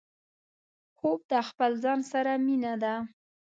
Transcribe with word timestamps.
خوب 0.97 1.19
د 1.31 1.33
خپل 1.49 1.71
ځان 1.83 1.99
سره 2.11 2.31
مينه 2.45 2.73
ده 2.83 2.93